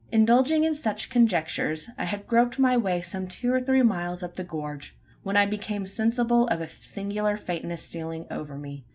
[0.11, 4.35] Indulging in such conjectures, I had groped my way some two or three miles up
[4.35, 8.83] the gorge, when I became sensible of a singular faintness stealing over me.